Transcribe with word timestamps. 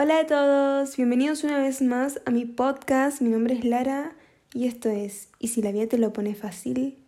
Hola 0.00 0.20
a 0.20 0.26
todos, 0.28 0.96
bienvenidos 0.96 1.42
una 1.42 1.58
vez 1.58 1.82
más 1.82 2.20
a 2.24 2.30
mi 2.30 2.44
podcast. 2.44 3.20
Mi 3.20 3.30
nombre 3.30 3.54
es 3.54 3.64
Lara 3.64 4.12
y 4.54 4.68
esto 4.68 4.88
es 4.88 5.28
¿Y 5.40 5.48
si 5.48 5.60
la 5.60 5.72
vida 5.72 5.88
te 5.88 5.98
lo 5.98 6.12
pone 6.12 6.36
fácil? 6.36 7.04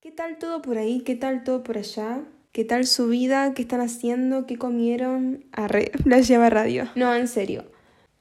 ¿Qué 0.00 0.10
tal 0.10 0.36
todo 0.38 0.62
por 0.62 0.78
ahí? 0.78 1.02
¿Qué 1.02 1.14
tal 1.14 1.44
todo 1.44 1.62
por 1.62 1.78
allá? 1.78 2.24
¿Qué 2.50 2.64
tal 2.64 2.88
su 2.88 3.06
vida? 3.06 3.54
¿Qué 3.54 3.62
están 3.62 3.82
haciendo? 3.82 4.46
¿Qué 4.46 4.58
comieron? 4.58 5.44
Arre, 5.52 5.92
la 6.04 6.18
lleva 6.18 6.50
radio. 6.50 6.88
No, 6.96 7.14
en 7.14 7.28
serio. 7.28 7.66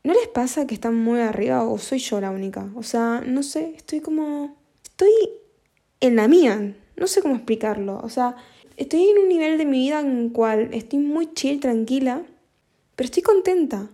¿No 0.03 0.13
les 0.13 0.27
pasa 0.27 0.67
que 0.67 0.75
están 0.75 0.95
muy 0.95 1.21
arriba 1.21 1.63
o 1.63 1.79
soy 1.79 1.97
yo 1.97 2.21
la 2.21 2.29
única? 2.29 2.69
O 2.75 2.83
sea, 2.83 3.23
no 3.25 3.41
sé, 3.41 3.73
estoy 3.75 3.99
como... 3.99 4.55
Estoy 4.83 5.09
en 6.01 6.17
la 6.17 6.27
mía. 6.27 6.75
No 6.97 7.07
sé 7.07 7.23
cómo 7.23 7.33
explicarlo. 7.33 7.99
O 8.03 8.09
sea, 8.09 8.35
estoy 8.77 9.09
en 9.09 9.19
un 9.19 9.29
nivel 9.29 9.57
de 9.57 9.65
mi 9.65 9.79
vida 9.79 9.99
en 9.99 10.17
el 10.17 10.31
cual 10.31 10.69
estoy 10.73 10.99
muy 10.99 11.33
chill, 11.33 11.59
tranquila, 11.59 12.23
pero 12.95 13.05
estoy 13.05 13.23
contenta. 13.23 13.89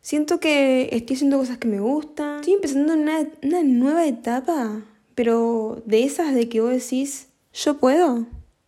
Siento 0.00 0.38
que 0.38 0.88
estoy 0.92 1.16
haciendo 1.16 1.38
cosas 1.38 1.58
que 1.58 1.68
me 1.68 1.80
gustan. 1.80 2.36
Estoy 2.40 2.54
empezando 2.54 2.92
una, 2.92 3.26
una 3.42 3.62
nueva 3.62 4.06
etapa, 4.06 4.82
pero 5.14 5.82
de 5.86 6.04
esas 6.04 6.34
de 6.34 6.48
que 6.48 6.60
vos 6.60 6.72
decís, 6.72 7.28
yo 7.52 7.78
puedo, 7.78 8.26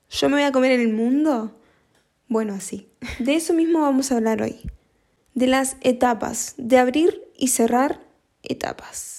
yo 0.08 0.28
me 0.28 0.36
voy 0.36 0.44
a 0.44 0.52
comer 0.52 0.72
el 0.72 0.92
mundo. 0.92 1.52
Bueno, 2.28 2.54
así. 2.54 2.88
De 3.18 3.34
eso 3.34 3.52
mismo 3.52 3.80
vamos 3.80 4.10
a 4.10 4.16
hablar 4.16 4.42
hoy. 4.42 4.56
De 5.34 5.46
las 5.46 5.76
etapas, 5.82 6.54
de 6.56 6.78
abrir 6.78 7.22
y 7.36 7.48
cerrar 7.48 8.00
etapas. 8.42 9.15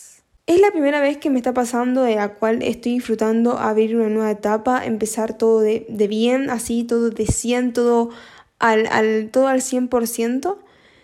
Es 0.47 0.61
la 0.61 0.71
primera 0.71 1.01
vez 1.01 1.17
que 1.17 1.29
me 1.29 1.39
está 1.39 1.53
pasando 1.53 2.03
de 2.03 2.15
la 2.15 2.35
cual 2.35 2.63
estoy 2.63 2.93
disfrutando 2.93 3.57
abrir 3.57 3.97
una 3.97 4.07
nueva 4.07 4.31
etapa, 4.31 4.85
empezar 4.85 5.37
todo 5.37 5.59
de, 5.59 5.85
bien, 6.09 6.49
así, 6.49 6.85
todo 6.85 7.09
de 7.09 7.25
100, 7.25 7.73
todo 7.73 8.11
al, 8.57 9.29
todo 9.29 9.49
al 9.49 9.59
100%. 9.59 10.55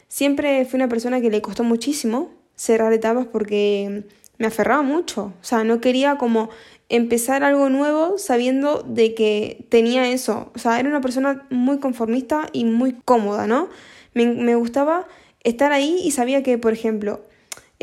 Siempre 0.08 0.64
fui 0.64 0.78
una 0.78 0.88
persona 0.88 1.20
que 1.20 1.30
le 1.30 1.42
costó 1.42 1.66
muchísimo 1.66 2.32
cerrar 2.56 2.94
etapas 2.94 3.28
porque 3.28 4.06
me 4.38 4.48
aferraba 4.48 4.82
mucho. 4.82 5.34
O 5.42 5.44
sea, 5.44 5.66
no 5.66 5.82
quería 5.82 6.18
como 6.18 6.50
empezar 6.88 7.44
algo 7.44 7.68
nuevo 7.68 8.18
sabiendo 8.18 8.82
de 8.84 9.14
que 9.14 9.66
tenía 9.68 10.10
eso. 10.10 10.54
O 10.56 10.60
sea, 10.60 10.80
era 10.80 10.88
una 10.88 11.02
persona 11.02 11.46
muy 11.50 11.80
conformista 11.80 12.48
y 12.54 12.64
muy 12.64 12.94
cómoda, 13.04 13.46
¿no? 13.46 13.68
Me, 14.14 14.26
me 14.26 14.56
gustaba 14.56 15.06
estar 15.44 15.74
ahí 15.74 16.00
y 16.02 16.12
sabía 16.12 16.44
que, 16.44 16.58
por 16.58 16.72
ejemplo, 16.72 17.26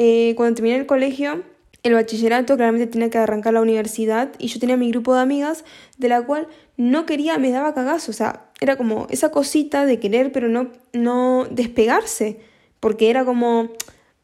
eh, 0.02 0.32
cuando 0.36 0.54
terminé 0.54 0.76
el 0.76 0.86
colegio, 0.86 1.42
el 1.82 1.94
bachillerato 1.94 2.56
claramente 2.56 2.86
tenía 2.86 3.10
que 3.10 3.18
arrancar 3.18 3.54
la 3.54 3.62
universidad 3.62 4.32
y 4.38 4.48
yo 4.48 4.60
tenía 4.60 4.76
mi 4.76 4.90
grupo 4.90 5.14
de 5.14 5.22
amigas 5.22 5.64
de 5.98 6.08
la 6.08 6.22
cual 6.22 6.48
no 6.76 7.06
quería, 7.06 7.38
me 7.38 7.50
daba 7.50 7.74
cagazo, 7.74 8.10
o 8.10 8.14
sea, 8.14 8.46
era 8.60 8.76
como 8.76 9.06
esa 9.10 9.30
cosita 9.30 9.86
de 9.86 9.98
querer 9.98 10.32
pero 10.32 10.48
no, 10.48 10.70
no 10.92 11.46
despegarse, 11.50 12.40
porque 12.80 13.10
era 13.10 13.24
como 13.24 13.70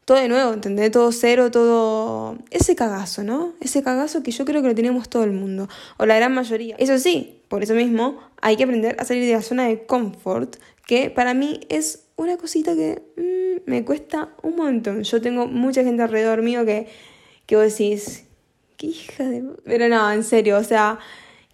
todo 0.07 0.19
de 0.19 0.29
nuevo, 0.29 0.53
¿entendés? 0.53 0.89
Todo 0.89 1.11
cero, 1.11 1.51
todo... 1.51 2.37
Ese 2.49 2.77
cagazo, 2.77 3.25
¿no? 3.25 3.51
Ese 3.59 3.83
cagazo 3.83 4.23
que 4.23 4.31
yo 4.31 4.45
creo 4.45 4.61
que 4.61 4.69
lo 4.69 4.73
tenemos 4.73 5.09
todo 5.09 5.25
el 5.25 5.33
mundo, 5.33 5.67
o 5.97 6.05
la 6.05 6.15
gran 6.15 6.33
mayoría. 6.33 6.77
Eso 6.79 6.97
sí, 6.97 7.41
por 7.49 7.61
eso 7.61 7.73
mismo 7.73 8.17
hay 8.41 8.55
que 8.55 8.63
aprender 8.63 8.95
a 8.99 9.03
salir 9.03 9.25
de 9.25 9.33
la 9.33 9.41
zona 9.41 9.67
de 9.67 9.85
confort, 9.85 10.55
que 10.85 11.09
para 11.09 11.33
mí 11.33 11.59
es 11.67 12.05
una 12.15 12.37
cosita 12.37 12.73
que 12.73 13.01
mm, 13.17 13.69
me 13.69 13.83
cuesta 13.83 14.29
un 14.43 14.55
montón. 14.55 15.03
Yo 15.03 15.21
tengo 15.21 15.45
mucha 15.45 15.83
gente 15.83 16.01
alrededor 16.03 16.41
mío 16.41 16.65
que, 16.65 16.87
que 17.47 17.55
vos 17.55 17.65
decís, 17.65 18.25
qué 18.77 18.87
hija 18.87 19.23
de... 19.23 19.43
Pero 19.65 19.89
no, 19.89 20.11
en 20.11 20.23
serio, 20.23 20.57
o 20.57 20.63
sea, 20.63 20.99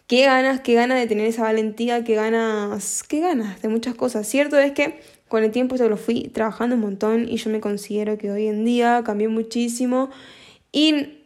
qué 0.08 0.26
ganas, 0.26 0.60
qué 0.60 0.74
ganas 0.74 1.00
de 1.00 1.08
tener 1.08 1.28
esa 1.28 1.44
valentía, 1.44 2.04
qué 2.04 2.16
ganas, 2.16 3.04
qué 3.04 3.22
ganas 3.22 3.62
de 3.62 3.70
muchas 3.70 3.96
cosas. 3.96 4.28
Cierto 4.28 4.60
es 4.60 4.74
que 4.74 5.00
con 5.28 5.44
el 5.44 5.52
tiempo 5.52 5.76
yo 5.76 5.88
lo 5.90 5.98
fui 5.98 6.28
trabajando 6.30 6.76
un 6.76 6.82
montón 6.82 7.28
y 7.30 7.38
yo 7.38 7.50
me 7.50 7.62
considero 7.62 8.18
que 8.18 8.30
hoy 8.30 8.48
en 8.48 8.66
día 8.66 9.02
cambié 9.06 9.30
muchísimo 9.30 10.10
y 10.72 11.20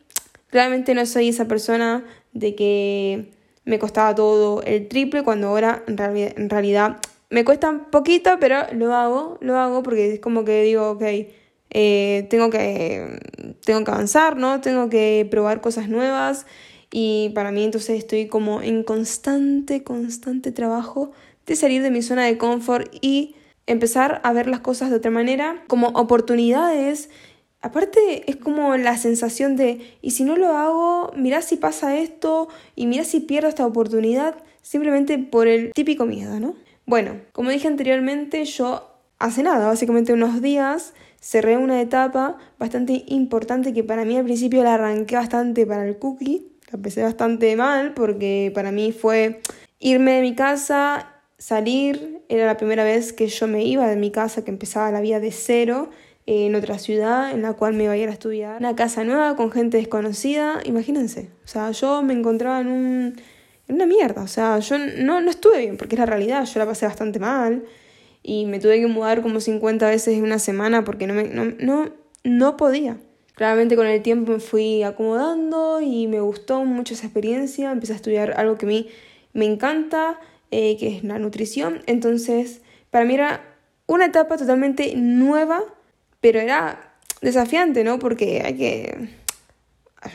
realmente 0.51 0.93
no 0.93 1.05
soy 1.05 1.29
esa 1.29 1.47
persona 1.47 2.05
de 2.33 2.55
que 2.55 3.31
me 3.65 3.79
costaba 3.79 4.15
todo 4.15 4.61
el 4.63 4.87
triple 4.87 5.23
cuando 5.23 5.47
ahora 5.47 5.83
en 5.87 6.49
realidad 6.49 6.97
me 7.29 7.43
cuesta 7.43 7.69
un 7.69 7.85
poquito, 7.91 8.37
pero 8.39 8.61
lo 8.73 8.93
hago, 8.93 9.37
lo 9.41 9.57
hago 9.57 9.83
porque 9.83 10.13
es 10.13 10.19
como 10.19 10.45
que 10.45 10.63
digo, 10.63 10.91
ok, 10.91 11.03
eh, 11.69 12.27
tengo, 12.29 12.49
que, 12.49 13.19
tengo 13.65 13.83
que 13.83 13.91
avanzar, 13.91 14.37
¿no? 14.37 14.61
Tengo 14.61 14.89
que 14.89 15.27
probar 15.29 15.61
cosas 15.61 15.89
nuevas 15.89 16.45
y 16.91 17.31
para 17.35 17.51
mí 17.51 17.63
entonces 17.63 17.97
estoy 17.97 18.27
como 18.27 18.61
en 18.61 18.83
constante, 18.83 19.83
constante 19.83 20.51
trabajo 20.51 21.11
de 21.45 21.55
salir 21.55 21.81
de 21.81 21.91
mi 21.91 22.01
zona 22.01 22.25
de 22.25 22.37
confort 22.37 22.93
y 23.01 23.35
empezar 23.65 24.21
a 24.23 24.33
ver 24.33 24.47
las 24.47 24.61
cosas 24.61 24.89
de 24.89 24.97
otra 24.97 25.11
manera, 25.11 25.63
como 25.67 25.87
oportunidades. 25.89 27.09
Aparte 27.61 28.29
es 28.29 28.37
como 28.37 28.77
la 28.77 28.97
sensación 28.97 29.55
de, 29.55 29.97
y 30.01 30.11
si 30.11 30.23
no 30.23 30.37
lo 30.37 30.55
hago, 30.55 31.11
mira 31.15 31.41
si 31.41 31.57
pasa 31.57 31.97
esto 31.97 32.47
y 32.75 32.87
mira 32.87 33.03
si 33.03 33.19
pierdo 33.19 33.49
esta 33.49 33.65
oportunidad, 33.65 34.35
simplemente 34.61 35.17
por 35.17 35.47
el 35.47 35.73
típico 35.73 36.05
miedo, 36.05 36.39
¿no? 36.39 36.55
Bueno, 36.85 37.19
como 37.33 37.49
dije 37.49 37.67
anteriormente, 37.67 38.45
yo 38.45 38.96
hace 39.19 39.43
nada, 39.43 39.67
básicamente 39.67 40.13
unos 40.13 40.41
días, 40.41 40.93
cerré 41.19 41.57
una 41.57 41.81
etapa 41.81 42.37
bastante 42.59 43.03
importante 43.07 43.73
que 43.73 43.83
para 43.83 44.05
mí 44.05 44.17
al 44.17 44.23
principio 44.23 44.63
la 44.63 44.75
arranqué 44.75 45.15
bastante 45.15 45.65
para 45.65 45.85
el 45.87 45.97
cookie. 45.97 46.51
La 46.71 46.77
empecé 46.77 47.01
bastante 47.01 47.55
mal 47.55 47.93
porque 47.93 48.51
para 48.53 48.71
mí 48.71 48.91
fue 48.91 49.41
irme 49.79 50.13
de 50.13 50.21
mi 50.21 50.35
casa, 50.35 51.15
salir. 51.37 52.21
Era 52.29 52.45
la 52.45 52.57
primera 52.57 52.83
vez 52.83 53.13
que 53.13 53.27
yo 53.27 53.47
me 53.47 53.63
iba 53.63 53.87
de 53.87 53.95
mi 53.95 54.11
casa, 54.11 54.43
que 54.43 54.51
empezaba 54.51 54.91
la 54.91 55.01
vida 55.01 55.19
de 55.19 55.31
cero 55.31 55.89
en 56.25 56.55
otra 56.55 56.77
ciudad 56.77 57.31
en 57.31 57.41
la 57.41 57.53
cual 57.53 57.73
me 57.73 57.85
iba 57.85 57.93
a 57.93 57.97
ir 57.97 58.09
a 58.09 58.11
estudiar. 58.11 58.59
Una 58.59 58.75
casa 58.75 59.05
nueva 59.05 59.37
con 59.37 59.49
gente 59.49 59.77
desconocida, 59.77 60.59
imagínense. 60.65 61.29
O 61.45 61.47
sea, 61.47 61.71
yo 61.71 62.03
me 62.03 62.13
encontraba 62.13 62.59
en 62.59 62.67
un 62.67 63.15
una 63.69 63.85
mierda. 63.85 64.23
O 64.23 64.27
sea, 64.27 64.59
yo 64.59 64.77
no, 64.77 65.21
no 65.21 65.29
estuve 65.29 65.59
bien, 65.59 65.77
porque 65.77 65.95
es 65.95 65.99
la 65.99 66.05
realidad, 66.05 66.45
yo 66.45 66.59
la 66.59 66.65
pasé 66.65 66.85
bastante 66.85 67.19
mal 67.19 67.63
y 68.23 68.45
me 68.45 68.59
tuve 68.59 68.79
que 68.79 68.87
mudar 68.87 69.21
como 69.21 69.39
50 69.39 69.89
veces 69.89 70.17
en 70.17 70.23
una 70.23 70.39
semana 70.39 70.83
porque 70.83 71.07
no, 71.07 71.13
me, 71.13 71.23
no, 71.25 71.45
no, 71.59 71.89
no 72.23 72.57
podía. 72.57 72.97
Claramente 73.35 73.75
con 73.75 73.85
el 73.85 74.01
tiempo 74.01 74.31
me 74.31 74.39
fui 74.39 74.83
acomodando 74.83 75.79
y 75.79 76.07
me 76.07 76.19
gustó 76.21 76.65
mucho 76.65 76.95
esa 76.95 77.05
experiencia. 77.05 77.71
Empecé 77.71 77.93
a 77.93 77.97
estudiar 77.97 78.33
algo 78.37 78.57
que 78.57 78.65
a 78.65 78.69
mí 78.69 78.89
me 79.33 79.45
encanta, 79.45 80.19
eh, 80.49 80.75
que 80.77 80.97
es 80.97 81.03
la 81.03 81.19
nutrición. 81.19 81.83
Entonces, 81.85 82.61
para 82.89 83.05
mí 83.05 83.13
era 83.13 83.43
una 83.85 84.05
etapa 84.05 84.37
totalmente 84.37 84.93
nueva, 84.95 85.63
pero 86.19 86.39
era 86.39 86.95
desafiante, 87.21 87.83
¿no? 87.83 87.99
Porque 87.99 88.41
hay 88.43 88.55
que... 88.55 89.09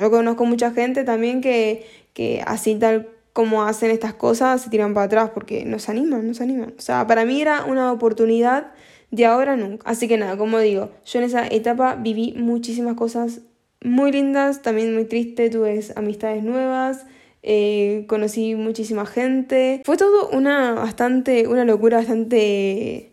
Yo 0.00 0.10
conozco 0.10 0.44
mucha 0.44 0.72
gente 0.72 1.04
también 1.04 1.40
que, 1.40 1.86
que 2.14 2.42
así 2.44 2.74
tal 2.74 3.08
como 3.32 3.62
hacen 3.62 3.90
estas 3.90 4.14
cosas, 4.14 4.62
se 4.62 4.70
tiran 4.70 4.94
para 4.94 5.06
atrás 5.06 5.30
porque 5.32 5.64
nos 5.64 5.88
animan, 5.88 6.26
nos 6.26 6.40
animan. 6.40 6.74
O 6.78 6.80
sea, 6.80 7.06
para 7.06 7.24
mí 7.24 7.40
era 7.40 7.64
una 7.64 7.92
oportunidad 7.92 8.72
de 9.10 9.26
ahora 9.26 9.56
nunca. 9.56 9.88
Así 9.88 10.08
que 10.08 10.18
nada, 10.18 10.36
como 10.36 10.58
digo, 10.58 10.90
yo 11.04 11.18
en 11.18 11.24
esa 11.24 11.46
etapa 11.46 11.94
viví 11.94 12.34
muchísimas 12.36 12.96
cosas 12.96 13.40
muy 13.82 14.12
lindas, 14.12 14.62
también 14.62 14.94
muy 14.94 15.04
triste, 15.04 15.50
tuve 15.50 15.80
amistades 15.96 16.42
nuevas, 16.42 17.06
eh, 17.42 18.04
conocí 18.08 18.54
muchísima 18.54 19.06
gente. 19.06 19.82
Fue 19.84 19.96
todo 19.96 20.28
una 20.30 20.74
bastante, 20.74 21.48
una 21.48 21.64
locura 21.64 21.98
bastante 21.98 23.12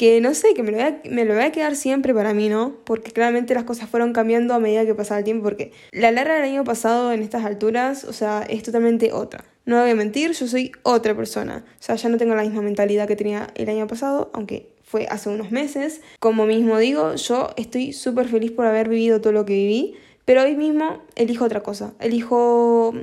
que 0.00 0.22
no 0.22 0.32
sé, 0.32 0.54
que 0.54 0.62
me 0.62 0.70
lo, 0.70 0.78
voy 0.78 0.86
a, 0.86 1.00
me 1.10 1.26
lo 1.26 1.34
voy 1.34 1.44
a 1.44 1.52
quedar 1.52 1.76
siempre 1.76 2.14
para 2.14 2.32
mí, 2.32 2.48
¿no? 2.48 2.74
Porque 2.84 3.10
claramente 3.12 3.52
las 3.54 3.64
cosas 3.64 3.86
fueron 3.90 4.14
cambiando 4.14 4.54
a 4.54 4.58
medida 4.58 4.86
que 4.86 4.94
pasaba 4.94 5.18
el 5.18 5.24
tiempo, 5.24 5.44
porque 5.44 5.72
la 5.92 6.10
Lara 6.10 6.36
del 6.36 6.44
año 6.44 6.64
pasado 6.64 7.12
en 7.12 7.22
estas 7.22 7.44
alturas, 7.44 8.04
o 8.04 8.14
sea, 8.14 8.42
es 8.48 8.62
totalmente 8.62 9.12
otra. 9.12 9.44
No 9.66 9.80
voy 9.80 9.90
a 9.90 9.94
mentir, 9.94 10.32
yo 10.32 10.46
soy 10.46 10.72
otra 10.82 11.14
persona. 11.14 11.64
O 11.78 11.82
sea, 11.82 11.94
ya 11.94 12.08
no 12.08 12.16
tengo 12.16 12.34
la 12.34 12.42
misma 12.42 12.62
mentalidad 12.62 13.06
que 13.06 13.16
tenía 13.16 13.48
el 13.54 13.68
año 13.68 13.86
pasado, 13.86 14.30
aunque 14.32 14.72
fue 14.82 15.06
hace 15.08 15.28
unos 15.28 15.50
meses. 15.50 16.00
Como 16.18 16.46
mismo 16.46 16.78
digo, 16.78 17.14
yo 17.14 17.50
estoy 17.56 17.92
súper 17.92 18.28
feliz 18.28 18.50
por 18.50 18.66
haber 18.66 18.88
vivido 18.88 19.20
todo 19.20 19.32
lo 19.32 19.44
que 19.44 19.52
viví, 19.52 19.94
pero 20.24 20.42
hoy 20.42 20.56
mismo 20.56 21.02
elijo 21.14 21.44
otra 21.44 21.62
cosa. 21.62 21.94
Elijo 22.00 22.94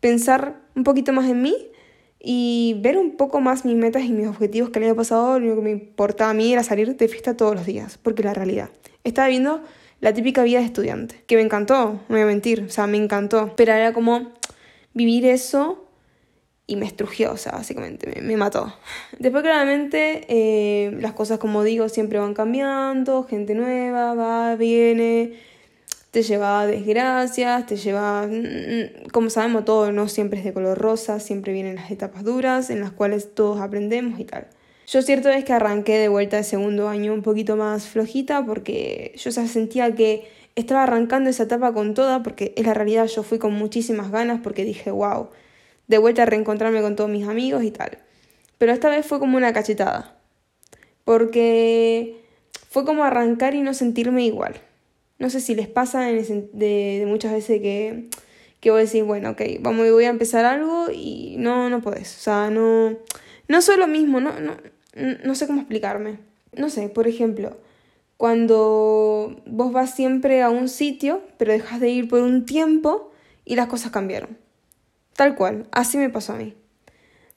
pensar 0.00 0.60
un 0.74 0.84
poquito 0.84 1.12
más 1.12 1.30
en 1.30 1.42
mí 1.42 1.54
y 2.18 2.76
ver 2.80 2.98
un 2.98 3.16
poco 3.16 3.40
más 3.40 3.64
mis 3.64 3.76
metas 3.76 4.04
y 4.04 4.12
mis 4.12 4.28
objetivos 4.28 4.70
que 4.70 4.78
el 4.78 4.86
año 4.86 4.96
pasado, 4.96 5.38
lo 5.38 5.46
único 5.46 5.56
que 5.56 5.62
me 5.62 5.70
importaba 5.70 6.30
a 6.30 6.34
mí 6.34 6.52
era 6.52 6.62
salir 6.62 6.96
de 6.96 7.08
fiesta 7.08 7.36
todos 7.36 7.54
los 7.54 7.66
días, 7.66 7.98
porque 8.02 8.22
la 8.22 8.32
realidad. 8.32 8.70
Estaba 9.04 9.28
viendo 9.28 9.62
la 10.00 10.14
típica 10.14 10.42
vida 10.42 10.58
de 10.60 10.66
estudiante, 10.66 11.22
que 11.26 11.36
me 11.36 11.42
encantó, 11.42 11.92
no 11.92 12.00
voy 12.08 12.20
a 12.20 12.26
mentir, 12.26 12.64
o 12.68 12.70
sea, 12.70 12.86
me 12.86 12.96
encantó, 12.96 13.54
pero 13.56 13.72
era 13.72 13.92
como 13.92 14.32
vivir 14.94 15.26
eso 15.26 15.81
y 16.72 16.76
me 16.76 16.86
estrugió, 16.86 17.32
o 17.32 17.36
sea, 17.36 17.52
básicamente 17.52 18.18
me, 18.22 18.36
mató. 18.38 18.74
Después 19.18 19.42
claramente 19.42 20.24
eh, 20.28 20.90
las 21.00 21.12
cosas, 21.12 21.38
como 21.38 21.62
digo, 21.64 21.90
siempre 21.90 22.18
van 22.18 22.32
cambiando, 22.32 23.24
gente 23.24 23.54
nueva, 23.54 24.14
va, 24.14 24.56
viene, 24.56 25.34
te 26.12 26.22
lleva 26.22 26.66
desgracias, 26.66 27.66
te 27.66 27.76
lleva, 27.76 28.26
mm, 28.26 29.10
como 29.12 29.28
sabemos 29.28 29.66
todo, 29.66 29.92
no 29.92 30.08
siempre 30.08 30.38
es 30.38 30.46
de 30.46 30.54
color 30.54 30.78
rosa, 30.78 31.20
siempre 31.20 31.52
vienen 31.52 31.76
las 31.76 31.90
etapas 31.90 32.24
duras 32.24 32.70
en 32.70 32.80
las 32.80 32.90
cuales 32.90 33.34
todos 33.34 33.60
aprendemos 33.60 34.18
y 34.18 34.24
tal. 34.24 34.46
Yo 34.86 35.02
cierto 35.02 35.28
es 35.28 35.44
que 35.44 35.52
arranqué 35.52 35.98
de 35.98 36.08
vuelta 36.08 36.38
de 36.38 36.44
segundo 36.44 36.88
año 36.88 37.12
un 37.12 37.20
poquito 37.20 37.56
más 37.56 37.86
flojita 37.86 38.46
porque 38.46 39.12
yo 39.18 39.28
ya 39.28 39.46
sentía 39.46 39.94
que 39.94 40.26
estaba 40.54 40.84
arrancando 40.84 41.28
esa 41.28 41.42
etapa 41.42 41.74
con 41.74 41.92
toda, 41.92 42.22
porque 42.22 42.54
en 42.56 42.64
la 42.64 42.72
realidad 42.72 43.08
yo 43.08 43.22
fui 43.22 43.38
con 43.38 43.52
muchísimas 43.52 44.10
ganas 44.10 44.40
porque 44.42 44.64
dije, 44.64 44.90
wow, 44.90 45.28
de 45.86 45.98
vuelta 45.98 46.22
a 46.22 46.26
reencontrarme 46.26 46.82
con 46.82 46.96
todos 46.96 47.10
mis 47.10 47.26
amigos 47.26 47.64
y 47.64 47.70
tal. 47.70 47.98
Pero 48.58 48.72
esta 48.72 48.88
vez 48.90 49.04
fue 49.06 49.18
como 49.18 49.36
una 49.36 49.52
cachetada, 49.52 50.16
porque 51.04 52.22
fue 52.68 52.84
como 52.84 53.04
arrancar 53.04 53.54
y 53.54 53.62
no 53.62 53.74
sentirme 53.74 54.24
igual. 54.24 54.54
No 55.18 55.30
sé 55.30 55.40
si 55.40 55.54
les 55.54 55.68
pasa 55.68 56.00
de, 56.02 57.04
muchas 57.06 57.32
veces 57.32 57.60
que, 57.60 58.08
que 58.60 58.70
vos 58.70 58.80
decís, 58.80 59.04
bueno, 59.04 59.30
ok, 59.30 59.42
vamos, 59.60 59.90
voy 59.90 60.04
a 60.04 60.10
empezar 60.10 60.44
algo 60.44 60.86
y 60.92 61.36
no, 61.38 61.70
no 61.70 61.80
podés. 61.80 62.16
O 62.16 62.20
sea, 62.20 62.50
no, 62.50 62.96
no 63.48 63.62
soy 63.62 63.76
lo 63.78 63.86
mismo, 63.86 64.20
no, 64.20 64.38
no, 64.40 64.56
no 65.24 65.34
sé 65.34 65.46
cómo 65.46 65.60
explicarme. 65.60 66.18
No 66.52 66.70
sé, 66.70 66.88
por 66.88 67.08
ejemplo, 67.08 67.56
cuando 68.16 69.42
vos 69.46 69.72
vas 69.72 69.94
siempre 69.94 70.42
a 70.42 70.50
un 70.50 70.68
sitio, 70.68 71.22
pero 71.38 71.52
dejas 71.52 71.80
de 71.80 71.90
ir 71.90 72.08
por 72.08 72.22
un 72.22 72.46
tiempo 72.46 73.12
y 73.44 73.56
las 73.56 73.66
cosas 73.66 73.90
cambiaron. 73.90 74.38
Tal 75.14 75.34
cual, 75.34 75.66
así 75.72 75.98
me 75.98 76.10
pasó 76.10 76.32
a 76.32 76.36
mí. 76.36 76.54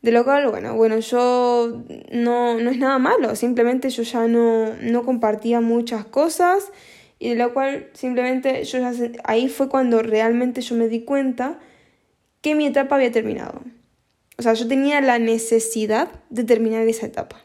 De 0.01 0.12
lo 0.12 0.24
cual, 0.24 0.48
bueno, 0.50 0.75
bueno, 0.75 1.00
yo 1.00 1.83
no, 2.12 2.60
no 2.60 2.69
es 2.69 2.77
nada 2.77 3.00
malo, 3.00 3.36
simplemente 3.36 3.89
yo 3.89 4.04
ya 4.04 4.27
no, 4.27 4.75
no 4.81 5.04
compartía 5.04 5.62
muchas 5.62 6.06
cosas 6.06 6.72
y 7.18 7.30
de 7.30 7.36
lo 7.36 7.54
cual 7.54 7.89
simplemente 7.94 8.63
yo 8.66 8.80
ya 8.80 8.94
ahí 9.24 9.50
fue 9.50 9.68
cuando 9.68 10.04
realmente 10.04 10.62
yo 10.62 10.75
me 10.75 10.88
di 10.89 11.04
cuenta 11.04 11.60
que 12.42 12.54
mi 12.54 12.68
etapa 12.68 12.95
había 12.95 13.12
terminado. 13.12 13.62
O 14.38 14.44
sea, 14.44 14.54
yo 14.54 14.68
tenía 14.68 15.01
la 15.01 15.18
necesidad 15.18 16.10
de 16.30 16.44
terminar 16.44 16.88
esa 16.88 17.07
etapa. 17.07 17.38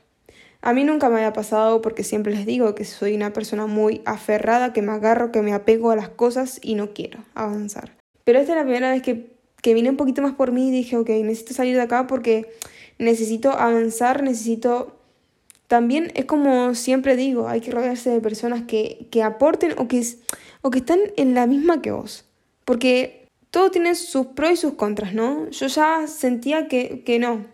A 0.61 0.75
mí 0.75 0.85
nunca 0.85 1.09
me 1.09 1.17
había 1.17 1.33
pasado 1.33 1.81
porque 1.81 2.05
siempre 2.05 2.35
les 2.35 2.45
digo 2.45 2.75
que 2.75 2.85
soy 2.85 3.15
una 3.15 3.33
persona 3.33 3.67
muy 3.67 4.03
aferrada, 4.05 4.75
que 4.75 4.83
me 4.83 4.93
agarro, 4.93 5.33
que 5.33 5.41
me 5.41 5.55
apego 5.55 5.91
a 5.91 5.97
las 5.97 6.11
cosas 6.11 6.59
y 6.63 6.75
no 6.75 6.93
quiero 6.93 7.25
avanzar. 7.35 7.97
Pero 8.25 8.41
esta 8.41 8.53
es 8.53 8.59
la 8.59 8.65
primera 8.65 8.91
vez 8.91 9.01
que, 9.03 9.40
que 9.63 9.75
vine 9.75 9.91
un 9.91 9.97
poquito 9.97 10.23
más 10.23 10.35
por 10.35 10.53
mí 10.53 10.69
y 10.69 10.71
dije, 10.71 10.97
ok, 10.97 11.09
necesito 11.09 11.55
salir 11.55 11.77
de 11.77 11.83
acá 11.83 12.07
porque 12.07 12.51
necesito 12.99 13.53
avanzar, 13.53 14.23
necesito... 14.23 14.97
También 15.67 16.11
es 16.17 16.25
como 16.25 16.75
siempre 16.75 17.15
digo, 17.15 17.49
hay 17.49 17.61
que 17.61 17.71
rodearse 17.71 18.11
de 18.11 18.21
personas 18.21 18.63
que, 18.67 19.07
que 19.13 19.23
aporten 19.23 19.75
o 19.79 19.87
que, 19.87 20.05
o 20.63 20.71
que 20.71 20.79
están 20.79 20.99
en 21.17 21.35
la 21.35 21.47
misma 21.47 21.81
que 21.81 21.93
vos. 21.93 22.25
Porque 22.65 23.29
todo 23.51 23.71
tiene 23.71 23.95
sus 23.95 24.27
pros 24.27 24.53
y 24.53 24.57
sus 24.57 24.75
contras, 24.75 25.15
¿no? 25.15 25.49
Yo 25.51 25.69
ya 25.69 26.09
sentía 26.09 26.67
que, 26.67 27.05
que 27.05 27.21
no, 27.21 27.47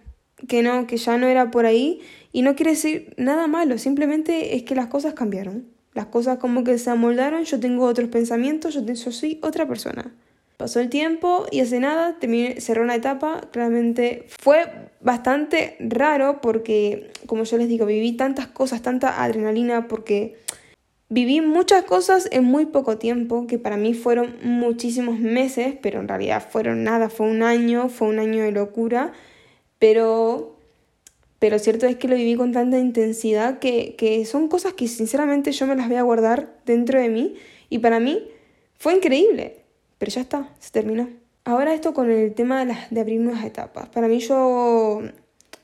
que 0.49 0.63
no, 0.63 0.87
que 0.87 0.97
ya 0.97 1.19
no 1.19 1.27
era 1.27 1.51
por 1.51 1.67
ahí 1.67 2.01
y 2.33 2.43
no 2.43 2.55
quiere 2.55 2.73
decir 2.73 3.15
nada 3.17 3.47
malo, 3.47 3.79
simplemente 3.79 4.57
es 4.57 4.63
que 4.63 4.75
las 4.75 4.89
cosas 4.89 5.15
cambiaron. 5.15 5.67
Las 5.95 6.07
cosas 6.07 6.39
como 6.39 6.63
que 6.63 6.77
se 6.77 6.91
amoldaron, 6.91 7.45
yo 7.45 7.59
tengo 7.59 7.87
otros 7.87 8.11
pensamientos, 8.11 8.75
yo, 8.75 9.13
soy 9.13 9.41
otra 9.43 9.67
persona. 9.67 10.15
Pasó 10.57 10.81
el 10.81 10.89
tiempo 10.89 11.47
y 11.51 11.61
hace 11.61 11.81
nada 11.81 12.19
terminé, 12.19 12.61
cerró 12.61 12.83
una 12.83 12.95
etapa. 12.95 13.43
Claramente 13.53 14.27
fue 14.39 14.67
bastante 15.01 15.77
raro 15.81 16.41
porque, 16.41 17.11
como 17.27 17.45
yo 17.45 17.59
les 17.59 17.69
digo, 17.69 17.85
viví 17.85 18.13
tantas 18.13 18.47
cosas, 18.47 18.81
tanta 18.81 19.23
adrenalina 19.23 19.87
porque 19.87 20.37
viví 21.09 21.41
muchas 21.41 21.85
cosas 21.85 22.29
en 22.33 22.45
muy 22.45 22.67
poco 22.67 22.97
tiempo, 22.97 23.47
que 23.47 23.59
para 23.59 23.77
mí 23.77 23.93
fueron 23.95 24.37
muchísimos 24.43 25.19
meses, 25.19 25.75
pero 25.83 26.01
en 26.01 26.09
realidad 26.09 26.47
fueron 26.49 26.85
nada, 26.85 27.11
fue 27.11 27.29
un 27.29 27.43
año, 27.43 27.89
fue 27.89 28.09
un 28.09 28.19
año 28.19 28.43
de 28.43 28.53
locura. 28.53 29.13
Pero 29.79 30.57
pero 31.39 31.59
cierto 31.59 31.87
es 31.87 31.97
que 31.97 32.09
lo 32.09 32.17
viví 32.17 32.35
con 32.35 32.53
tanta 32.53 32.79
intensidad 32.79 33.59
que, 33.59 33.95
que 33.97 34.25
son 34.25 34.49
cosas 34.49 34.73
que 34.73 34.89
sinceramente 34.89 35.53
yo 35.53 35.67
me 35.67 35.77
las 35.77 35.89
voy 35.89 35.99
a 35.99 36.03
guardar 36.03 36.57
dentro 36.65 36.99
de 36.99 37.11
mí 37.11 37.35
y 37.69 37.79
para 37.81 38.01
mí 38.01 38.27
fue 38.79 38.95
increíble. 38.95 39.66
Pero 39.99 40.13
ya 40.13 40.21
está, 40.21 40.49
se 40.59 40.71
terminó. 40.71 41.09
Ahora 41.45 41.75
esto 41.75 41.95
con 41.95 42.11
el 42.11 42.35
tema 42.35 42.65
de, 42.65 43.01
abrir 43.01 43.21
nuevas 43.21 43.45
etapas. 43.45 43.89
Para 43.89 44.09
mí 44.09 44.19
yo 44.19 45.03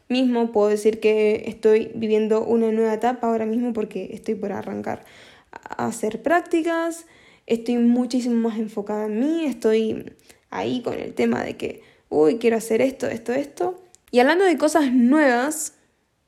mismo 0.08 0.52
puedo 0.52 0.68
decir 0.68 1.00
que 1.00 1.42
estoy 1.46 1.90
viviendo 1.94 2.44
una 2.44 2.70
nueva 2.70 2.94
etapa 2.94 3.26
ahora 3.26 3.46
mismo 3.46 3.72
porque 3.72 4.10
estoy 4.12 4.36
por 4.36 4.52
arrancar 4.52 5.04
a 5.50 5.86
hacer 5.86 6.22
prácticas, 6.22 7.06
estoy 7.46 7.78
muchísimo 7.78 8.36
más 8.36 8.58
enfocada 8.58 9.06
en 9.06 9.18
mí, 9.18 9.44
estoy 9.44 10.14
ahí 10.50 10.82
con 10.82 10.94
el 10.94 11.14
tema 11.14 11.42
de 11.42 11.56
que, 11.56 11.82
uy, 12.08 12.38
quiero 12.38 12.56
hacer 12.56 12.80
esto, 12.80 13.08
esto, 13.08 13.32
esto. 13.32 13.82
Y 14.12 14.20
hablando 14.20 14.44
de 14.44 14.56
cosas 14.58 14.92
nuevas, 14.92 15.74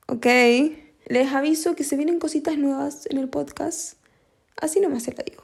ok, 0.07 0.25
les 1.07 1.31
aviso 1.33 1.75
que 1.75 1.83
se 1.83 1.95
vienen 1.95 2.19
cositas 2.19 2.57
nuevas 2.57 3.07
en 3.09 3.19
el 3.19 3.29
podcast. 3.29 3.97
Así 4.57 4.79
nomás 4.79 5.03
se 5.03 5.11
lo 5.11 5.23
digo. 5.23 5.43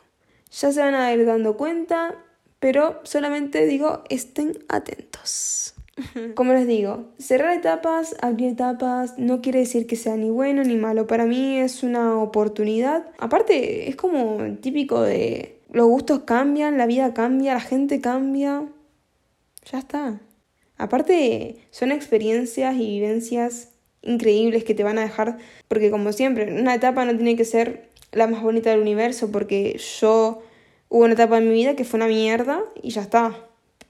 Ya 0.52 0.72
se 0.72 0.82
van 0.82 0.96
a 0.96 1.14
ir 1.14 1.26
dando 1.26 1.56
cuenta, 1.56 2.26
pero 2.62 3.02
solamente 3.04 3.66
digo, 3.66 4.04
estén 4.10 4.54
atentos. 4.70 5.74
Como 6.36 6.54
les 6.54 6.68
digo, 6.68 7.06
cerrar 7.18 7.58
etapas, 7.58 8.16
abrir 8.22 8.50
etapas, 8.50 9.18
no 9.18 9.42
quiere 9.42 9.60
decir 9.60 9.88
que 9.88 9.96
sea 9.96 10.16
ni 10.16 10.30
bueno 10.30 10.64
ni 10.64 10.78
malo. 10.78 11.08
Para 11.08 11.26
mí 11.26 11.58
es 11.58 11.82
una 11.82 12.20
oportunidad. 12.20 13.08
Aparte, 13.18 13.90
es 13.90 13.96
como 13.96 14.38
típico 14.62 15.02
de 15.02 15.60
los 15.72 15.88
gustos 15.88 16.20
cambian, 16.20 16.78
la 16.78 16.86
vida 16.86 17.16
cambia, 17.16 17.56
la 17.56 17.62
gente 17.62 18.00
cambia. 18.00 18.68
Ya 19.72 19.80
está. 19.80 20.22
Aparte, 20.78 21.58
son 21.72 21.92
experiencias 21.92 22.76
y 22.76 23.00
vivencias 23.00 23.70
increíbles 24.04 24.64
que 24.64 24.76
te 24.76 24.84
van 24.84 25.00
a 25.00 25.02
dejar, 25.02 25.40
porque 25.68 25.90
como 25.90 26.12
siempre, 26.14 26.60
una 26.60 26.76
etapa 26.76 27.06
no 27.06 27.16
tiene 27.16 27.36
que 27.36 27.46
ser 27.46 27.90
la 28.12 28.28
más 28.28 28.44
bonita 28.44 28.70
del 28.70 28.82
universo, 28.82 29.32
porque 29.32 29.80
yo 30.00 30.44
hubo 30.92 31.06
una 31.06 31.14
etapa 31.14 31.38
en 31.38 31.48
mi 31.48 31.54
vida 31.54 31.76
que 31.76 31.86
fue 31.86 31.98
una 31.98 32.08
mierda 32.08 32.62
y 32.84 32.92
ya 32.92 33.02
está, 33.02 33.34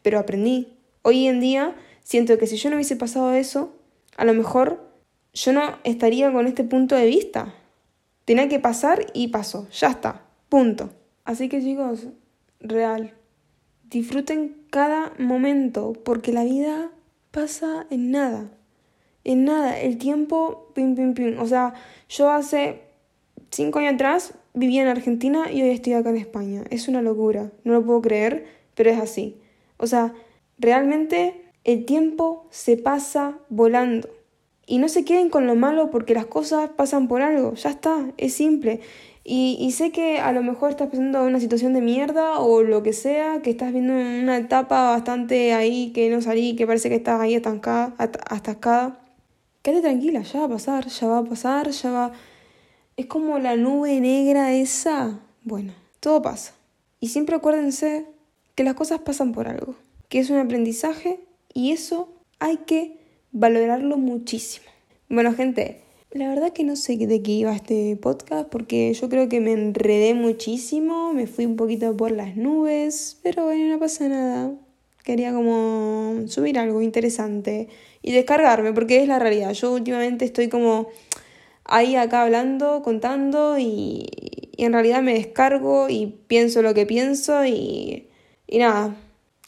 pero 0.04 0.20
aprendí. 0.20 0.78
Hoy 1.02 1.28
en 1.28 1.40
día 1.40 1.76
siento 2.04 2.38
que 2.38 2.46
si 2.46 2.58
yo 2.58 2.70
no 2.70 2.76
hubiese 2.76 2.96
pasado 2.96 3.34
eso, 3.34 3.74
a 4.18 4.24
lo 4.24 4.36
mejor 4.36 4.88
yo 5.34 5.52
no 5.52 5.64
estaría 5.84 6.32
con 6.32 6.46
este 6.46 6.64
punto 6.64 6.96
de 6.96 7.08
vista. 7.08 7.56
Tenía 8.26 8.48
que 8.48 8.60
pasar 8.60 9.08
y 9.14 9.30
pasó, 9.30 9.68
ya 9.72 9.90
está, 9.90 10.22
punto. 10.48 10.92
Así 11.26 11.50
que 11.50 11.60
chicos, 11.60 12.06
real, 12.60 13.16
Disfruten 13.92 14.56
cada 14.70 15.12
momento, 15.20 15.92
porque 16.06 16.32
la 16.32 16.46
vida 16.46 16.92
pasa 17.32 17.88
en 17.90 18.12
nada. 18.12 18.50
En 19.26 19.44
nada. 19.44 19.78
El 19.78 19.98
tiempo, 19.98 20.72
pim, 20.74 20.96
pim, 20.96 21.14
pim. 21.14 21.38
O 21.42 21.46
sea, 21.46 21.74
yo 22.08 22.32
hace 22.32 22.84
cinco 23.50 23.80
años 23.80 23.96
atrás 23.96 24.34
vivía 24.54 24.82
en 24.82 24.88
Argentina 24.88 25.52
y 25.52 25.62
hoy 25.62 25.70
estoy 25.70 25.94
acá 25.94 26.10
en 26.10 26.18
España. 26.18 26.64
Es 26.70 26.88
una 26.88 27.02
locura. 27.02 27.52
No 27.64 27.74
lo 27.74 27.86
puedo 27.86 28.02
creer, 28.02 28.46
pero 28.76 28.90
es 28.90 29.00
así. 29.00 29.38
O 29.78 29.88
sea, 29.88 30.14
realmente 30.58 31.42
el 31.64 31.86
tiempo 31.86 32.48
se 32.50 32.78
pasa 32.78 33.38
volando. 33.50 34.10
Y 34.66 34.78
no 34.78 34.88
se 34.88 35.04
queden 35.04 35.30
con 35.30 35.48
lo 35.48 35.56
malo 35.56 35.92
porque 35.92 36.14
las 36.14 36.28
cosas 36.28 36.70
pasan 36.70 37.08
por 37.08 37.22
algo. 37.22 37.56
Ya 37.56 37.72
está, 37.72 38.12
es 38.18 38.34
simple. 38.34 38.80
Y, 39.24 39.72
sé 39.72 39.92
que 39.92 40.18
a 40.20 40.32
lo 40.32 40.42
mejor 40.42 40.72
estás 40.72 40.90
pasando 40.90 41.24
una 41.24 41.40
situación 41.40 41.74
de 41.74 41.82
mierda 41.82 42.40
o 42.40 42.64
lo 42.64 42.82
que 42.82 42.92
sea, 42.92 43.42
que 43.44 43.52
estás 43.52 43.72
viendo 43.72 43.94
una 43.94 44.38
etapa 44.38 44.92
bastante 44.92 45.54
ahí 45.54 45.92
que 45.94 46.10
no 46.10 46.22
salí, 46.22 46.56
que 46.56 46.66
parece 46.66 46.90
que 46.90 46.96
estás 46.96 47.22
ahí 47.22 47.36
estancada, 47.36 47.94
atascada. 47.98 49.00
Quédate 49.62 49.84
tranquila, 49.84 50.22
ya 50.24 50.40
va 50.40 50.46
a 50.46 50.50
pasar, 50.50 50.88
ya 50.88 51.08
va 51.08 51.20
a 51.20 51.24
pasar, 51.24 51.70
ya 51.70 51.92
va. 51.92 52.12
Es 53.02 53.08
como 53.08 53.40
la 53.40 53.56
nube 53.56 54.00
negra 54.00 54.54
esa. 54.54 55.22
Bueno, 55.44 55.74
todo 56.00 56.22
pasa. 56.22 56.54
Y 57.00 57.08
siempre 57.08 57.36
acuérdense 57.36 58.06
que 58.54 58.64
las 58.64 58.76
cosas 58.76 59.00
pasan 59.00 59.32
por 59.32 59.48
algo, 59.48 59.74
que 60.08 60.20
es 60.20 60.30
un 60.30 60.38
aprendizaje 60.38 61.20
y 61.52 61.72
eso 61.72 62.10
hay 62.38 62.58
que 62.58 63.00
valorarlo 63.32 63.98
muchísimo. 63.98 64.68
Bueno, 65.10 65.34
gente, 65.34 65.82
la 66.12 66.30
verdad 66.30 66.54
que 66.54 66.64
no 66.64 66.76
sé 66.76 66.96
de 66.96 67.24
qué 67.24 67.32
iba 67.32 67.56
este 67.56 67.98
podcast 68.00 68.48
porque 68.50 68.94
yo 68.94 69.10
creo 69.10 69.28
que 69.28 69.40
me 69.40 69.54
enredé 69.54 70.14
muchísimo, 70.14 71.12
me 71.12 71.26
fui 71.26 71.48
un 71.48 71.56
poquito 71.56 71.98
por 71.98 72.12
las 72.12 72.38
nubes, 72.38 73.18
pero 73.24 73.46
bueno, 73.46 73.68
no 73.68 73.80
pasa 73.80 74.10
nada. 74.10 74.54
Quería 75.04 75.34
como 75.34 76.28
subir 76.28 76.60
algo 76.60 76.84
interesante 76.84 77.68
y 78.04 78.12
descargarme 78.12 78.74
porque 78.74 79.02
es 79.02 79.08
la 79.08 79.18
realidad. 79.18 79.54
Yo 79.54 79.74
últimamente 79.74 80.24
estoy 80.24 80.50
como 80.50 80.90
ahí 81.72 81.96
acá 81.96 82.24
hablando, 82.24 82.82
contando 82.84 83.58
y, 83.58 84.08
en 84.58 84.74
realidad 84.74 85.02
me 85.02 85.16
descargo 85.16 85.90
y 85.90 86.18
pienso 86.28 86.62
lo 86.62 86.76
que 86.76 86.86
pienso 86.86 87.44
y, 87.46 88.10
y 88.46 88.60
nada. 88.60 88.96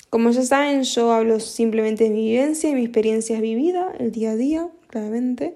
Como 0.09 0.31
ya 0.31 0.41
saben, 0.41 0.83
yo 0.83 1.11
hablo 1.11 1.39
simplemente 1.39 2.05
de 2.05 2.09
mi 2.09 2.29
vivencia 2.29 2.69
y 2.69 2.73
mi 2.73 2.81
experiencias 2.81 3.39
vividas, 3.41 3.93
el 3.99 4.11
día 4.11 4.31
a 4.31 4.35
día, 4.35 4.69
claramente. 4.87 5.55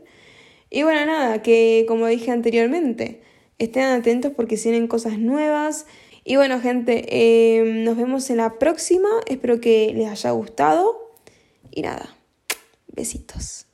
Y 0.69 0.83
bueno, 0.83 1.05
nada, 1.05 1.41
que 1.41 1.85
como 1.87 2.05
dije 2.07 2.29
anteriormente, 2.29 3.21
estén 3.57 3.85
atentos 3.85 4.31
porque 4.35 4.57
tienen 4.57 4.87
cosas 4.87 5.17
nuevas. 5.17 5.87
Y 6.23 6.35
bueno, 6.35 6.59
gente, 6.59 7.05
eh, 7.09 7.63
nos 7.63 7.97
vemos 7.97 8.29
en 8.29 8.37
la 8.37 8.59
próxima. 8.59 9.09
Espero 9.27 9.59
que 9.59 9.93
les 9.95 10.07
haya 10.07 10.31
gustado. 10.31 11.15
Y 11.71 11.81
nada, 11.81 12.15
besitos. 12.87 13.66